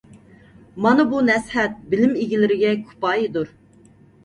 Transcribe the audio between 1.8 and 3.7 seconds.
بىلىم ئىگىلىرىگە كۇپايىدۇر.